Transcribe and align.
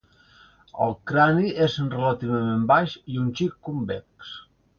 El 0.85 0.95
crani 1.11 1.51
és 1.65 1.75
relativament 1.91 2.65
baix 2.73 2.97
i 3.17 3.21
un 3.27 3.29
xic 3.43 3.55
convex. 3.71 4.35